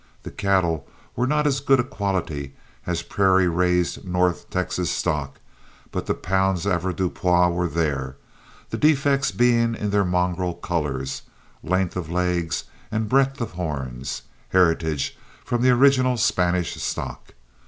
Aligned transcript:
The 0.23 0.31
cattle 0.31 0.87
were 1.15 1.27
not 1.27 1.45
as 1.45 1.59
good 1.59 1.79
a 1.79 1.83
quality 1.83 2.55
as 2.87 3.03
prairie 3.03 3.47
raised 3.47 4.03
north 4.03 4.49
Texas 4.49 4.89
stock, 4.89 5.39
but 5.91 6.07
the 6.07 6.15
pounds 6.15 6.65
avoirdupois 6.65 7.49
were 7.49 7.67
there, 7.67 8.15
the 8.71 8.79
defects 8.79 9.29
being 9.29 9.75
in 9.75 9.91
their 9.91 10.03
mongrel 10.03 10.55
colors, 10.55 11.21
length 11.61 11.95
of 11.95 12.09
legs, 12.09 12.63
and 12.91 13.07
breadth 13.09 13.39
of 13.41 13.51
horns, 13.51 14.23
heritages 14.49 15.11
from 15.45 15.61
the 15.61 15.69
original 15.69 16.17
Spanish 16.17 16.81
stock. 16.81 17.35